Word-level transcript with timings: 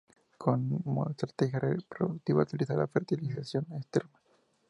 Como 0.35 1.07
estrategia 1.11 1.59
reproductiva, 1.59 2.41
utiliza 2.41 2.73
la 2.73 2.87
fertilización 2.87 3.67
externa. 3.73 4.19